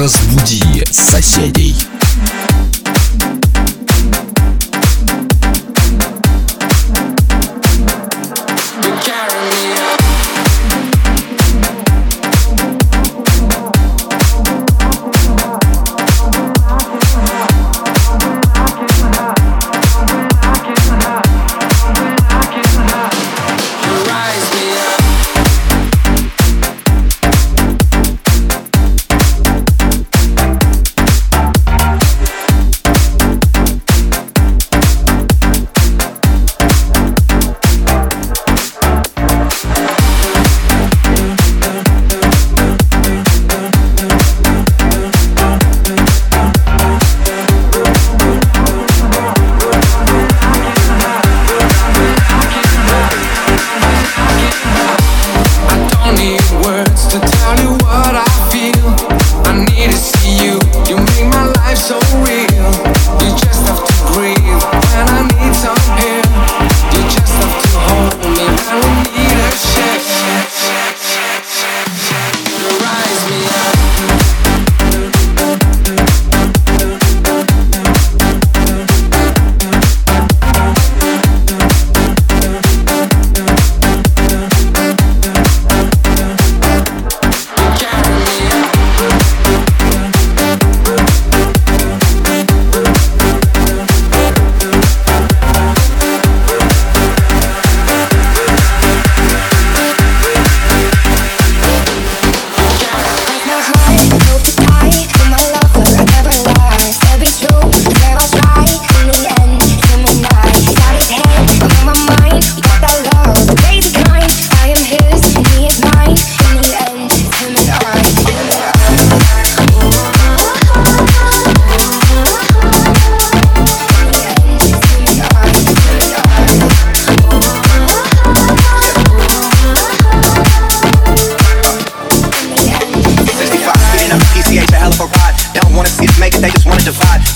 Разбуди 0.00 0.82
соседей. 0.90 1.89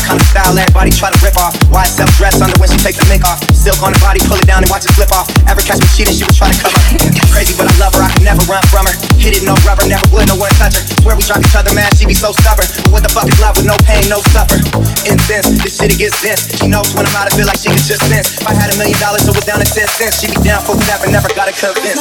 she 2.70 2.78
takes 2.78 3.02
the 3.02 3.06
make 3.10 3.26
off? 3.26 3.42
Silk 3.50 3.82
on 3.82 3.92
the 3.94 4.02
body, 4.02 4.22
pull 4.30 4.38
it 4.38 4.46
down 4.46 4.62
and 4.62 4.70
watch 4.70 4.86
it 4.86 4.94
flip 4.94 5.10
off. 5.12 5.26
Ever 5.50 5.62
catch 5.66 5.82
me 5.82 5.90
cheating? 5.98 6.14
she 6.14 6.24
would 6.24 6.38
try 6.38 6.52
to 6.52 6.58
cover. 6.62 6.78
Get 7.10 7.26
crazy 7.34 7.58
but 7.58 7.66
I 7.66 7.74
love 7.82 7.94
her. 7.98 8.04
I 8.06 8.12
can 8.14 8.24
never 8.24 8.44
run 8.46 8.62
from 8.70 8.86
her. 8.86 8.96
Hit 9.18 9.36
it, 9.36 9.44
no 9.44 9.58
rubber, 9.66 9.86
never 9.90 10.06
would, 10.14 10.30
no 10.30 10.38
one 10.38 10.54
her 10.62 10.70
Where 11.02 11.18
we 11.18 11.24
drop 11.26 11.42
each 11.42 11.58
other 11.58 11.74
mad, 11.74 11.98
she 11.98 12.06
be 12.06 12.14
so 12.14 12.32
stubborn. 12.32 12.70
But 12.86 12.92
what 12.94 13.04
the 13.04 13.12
fuck 13.12 13.28
is 13.28 13.40
love 13.42 13.58
with 13.58 13.66
no 13.66 13.78
pain, 13.86 14.06
no 14.08 14.22
suffer? 14.30 14.62
In 15.10 15.18
sense, 15.26 15.50
this 15.62 15.78
shit 15.78 15.90
it 15.90 15.98
gets 15.98 16.22
this. 16.22 16.46
She 16.62 16.70
knows 16.70 16.94
when 16.94 17.06
I'm 17.10 17.16
out, 17.18 17.28
I 17.28 17.34
feel 17.34 17.50
like 17.50 17.58
she 17.58 17.74
can 17.74 17.82
just 17.82 18.06
sense. 18.06 18.38
If 18.38 18.46
I 18.46 18.54
had 18.54 18.70
a 18.74 18.78
million 18.78 18.98
dollars, 19.02 19.26
so 19.26 19.34
it 19.34 19.46
down 19.46 19.60
to 19.60 19.68
10 19.68 19.88
cents. 19.98 20.22
She'd 20.22 20.36
be 20.36 20.42
down 20.46 20.62
for 20.62 20.78
whatever, 20.78 21.10
never 21.10 21.30
gotta 21.34 21.54
convince. 21.56 21.98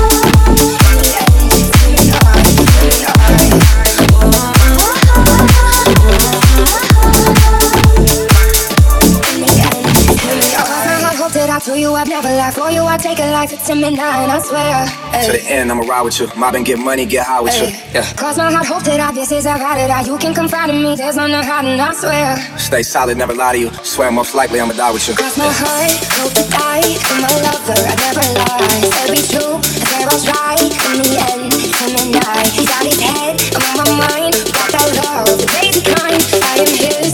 I've 12.01 12.09
never 12.09 12.33
lied. 12.33 12.55
For 12.55 12.71
you, 12.71 12.81
I 12.81 12.97
take 12.97 13.19
a 13.19 13.29
life. 13.29 13.53
It's 13.53 13.69
a 13.69 13.75
midnight, 13.75 14.25
I 14.25 14.41
swear. 14.41 14.89
Ay. 15.13 15.21
To 15.21 15.31
the 15.37 15.43
end, 15.45 15.71
I'ma 15.71 15.85
ride 15.85 16.01
with 16.01 16.19
you. 16.19 16.25
Mob 16.35 16.55
and 16.55 16.65
get 16.65 16.79
money, 16.79 17.05
get 17.05 17.27
high 17.27 17.41
with 17.41 17.53
Ay. 17.53 17.61
you. 17.61 17.77
Yeah. 17.93 18.13
Cross 18.17 18.37
my 18.41 18.49
heart, 18.49 18.65
hope 18.65 18.81
that 18.89 18.99
I, 18.99 19.13
this 19.13 19.31
is 19.31 19.45
I 19.45 19.59
got 19.59 19.77
it. 19.77 19.91
I, 19.93 20.01
you 20.01 20.17
can 20.17 20.33
confide 20.33 20.71
in 20.71 20.81
me. 20.81 20.95
There's 20.95 21.15
no 21.15 21.29
hiding, 21.29 21.79
I 21.79 21.93
swear. 21.93 22.41
Stay 22.57 22.81
solid, 22.81 23.19
never 23.19 23.35
lie 23.35 23.53
to 23.53 23.59
you. 23.59 23.69
Swear 23.85 24.09
most 24.09 24.33
likely 24.33 24.59
I'ma 24.59 24.73
die 24.73 24.89
with 24.89 25.07
you. 25.07 25.13
Cross 25.13 25.37
my 25.37 25.45
heart, 25.45 25.93
hope 26.17 26.33
to 26.33 26.45
die. 26.49 26.89
For 27.05 27.21
my 27.21 27.29
lover, 27.45 27.77
I 27.77 27.93
never 27.93 28.25
lie. 28.33 28.81
Said 28.81 29.13
be 29.13 29.21
true, 29.21 29.61
said 29.61 30.01
I 30.01 30.09
was 30.09 30.25
right. 30.25 30.57
In 30.73 31.05
the 31.05 31.21
end, 31.21 31.53
him 31.53 31.93
and 32.01 32.17
I. 32.17 32.49
He's 32.49 32.65
out 32.73 32.81
his 32.81 32.97
head, 32.97 33.37
I'm 33.53 33.77
on 33.77 33.93
my 33.93 34.09
mind. 34.09 34.33
Got 34.49 34.73
that 34.73 34.89
love, 35.05 35.37
the 35.37 35.45
crazy 35.53 35.85
kind. 35.85 36.17
I 36.17 36.65
am 36.65 36.71
his, 36.81 37.13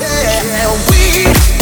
Yeah, 0.00 0.74
we 0.90 1.53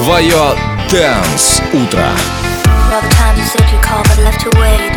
Твое 0.00 0.54
Дэнс 0.90 1.62
Утро. 1.72 2.08
For 2.88 2.94
all 2.94 3.02
the 3.02 3.08
times 3.16 3.38
you 3.38 3.44
said 3.44 3.66
you 3.72 3.78
called 3.80 4.06
but 4.08 4.18
left 4.18 4.42
her 4.42 4.50
waiting, 4.60 4.94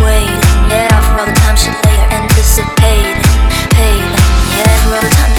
waiting. 0.00 0.40
Yeah, 0.70 0.88
for 1.02 1.20
all 1.20 1.26
the 1.26 1.32
times 1.40 1.60
she 1.62 1.70
lay 1.70 1.96
there 1.96 2.12
anticipating, 2.12 3.20
hating. 3.76 4.16
Yeah, 4.56 4.76
for 4.82 4.96
all 4.96 5.02
the 5.02 5.10
times 5.10 5.29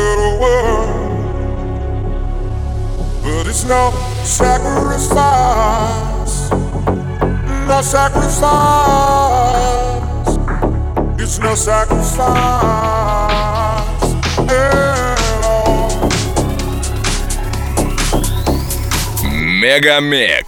little 0.00 0.34
world. 0.40 0.88
But 3.22 3.46
it's 3.46 3.64
no 3.64 3.92
sacrifice, 4.24 5.16
no 7.68 7.82
sacrifice. 7.82 8.40
It's 11.22 11.38
no 11.38 11.54
sacrifice 11.54 12.18
at 14.48 14.74
all. 15.44 16.00
Mega 19.60 20.00
Mix. 20.00 20.39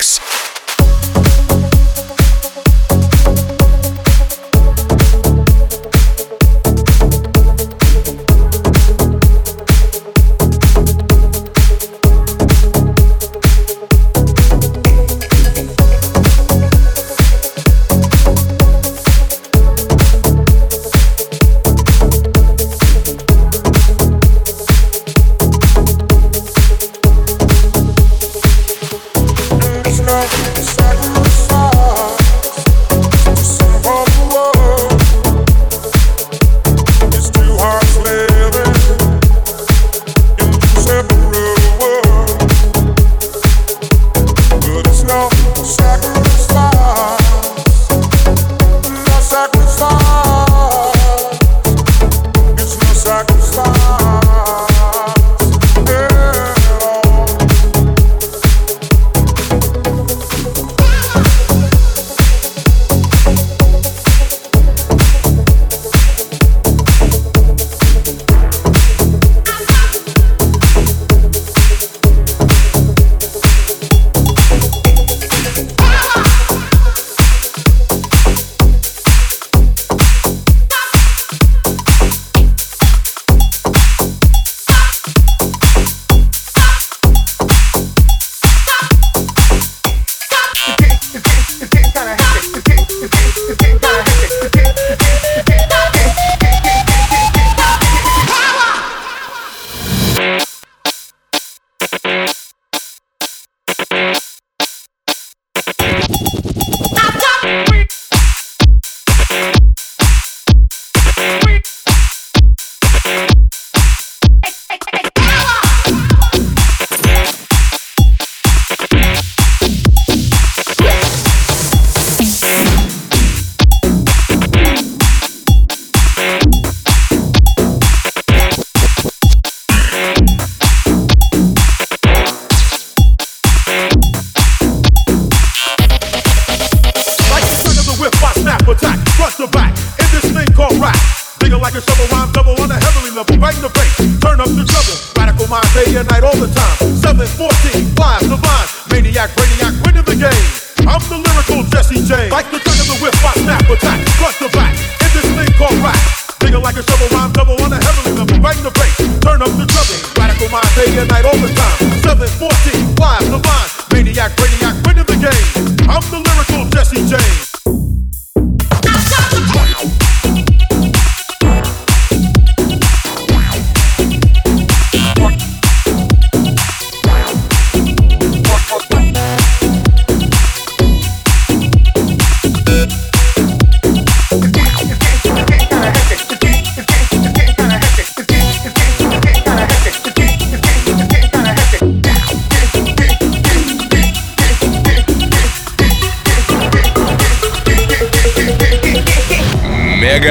Like 141.62 141.78
a 141.78 141.82
shovel, 141.86 142.10
rhyme 142.10 142.26
double 142.34 142.58
on 142.58 142.74
a 142.74 142.74
heavenly 142.74 143.14
level. 143.14 143.38
Bang 143.38 143.54
the 143.62 143.70
bass, 143.70 143.94
turn 144.18 144.42
up 144.42 144.50
the 144.50 144.66
treble. 144.66 144.98
Radical 145.14 145.46
mind, 145.46 145.70
day 145.70 145.94
and 145.94 146.10
night, 146.10 146.26
all 146.26 146.34
the 146.34 146.50
time. 146.50 146.76
7, 146.98 147.22
14, 147.22 147.94
flies, 147.94 148.26
divine. 148.26 148.68
Maniac, 148.90 149.30
brainiac, 149.38 149.70
winning 149.86 150.02
the 150.02 150.18
game. 150.18 150.46
I'm 150.90 150.98
the 151.06 151.22
lyrical 151.22 151.62
Jesse 151.70 152.02
James. 152.02 152.34
Like 152.34 152.50
the 152.50 152.58
sound 152.58 152.82
of 152.82 152.86
the 152.90 152.98
whip, 152.98 153.14
I 153.22 153.32
snap, 153.46 153.62
attack, 153.70 154.02
front 154.18 154.36
to 154.42 154.50
back. 154.50 154.74
In 154.74 155.10
this 155.14 155.26
thing 155.38 155.50
called 155.54 155.78
rap. 155.86 156.02
Digging 156.42 156.66
like 156.66 156.74
a 156.74 156.82
shovel, 156.82 157.06
rhyme 157.14 157.30
double 157.30 157.54
on 157.62 157.70
a 157.70 157.78
heavenly 157.78 158.12
level. 158.18 158.38
Bang 158.42 158.58
the 158.66 158.72
bass, 158.74 158.98
turn 159.22 159.38
up 159.38 159.52
the 159.54 159.62
treble. 159.70 159.98
Radical 160.18 160.50
mind, 160.50 160.66
day 160.74 160.90
and 160.98 161.06
night, 161.06 161.22
all 161.22 161.38
the 161.38 161.50
time. 161.54 161.78
7, 162.02 162.26
14, 162.42 162.98
flies, 162.98 163.22
divine. 163.30 163.68
Maniac, 163.94 164.34
brainiac, 164.34 164.74
winning 164.82 165.06
the 165.06 165.14
game. 165.14 165.46
I'm 165.86 166.02
the 166.10 166.18
lyrical 166.18 166.66
Jesse 166.74 167.06
James. 167.06 167.51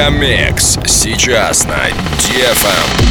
Мегамикс. 0.02 0.78
Сейчас 0.84 1.64
на 1.64 1.88
DFM. 2.18 3.01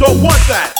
Don't 0.00 0.22
want 0.22 0.32
that. 0.48 0.79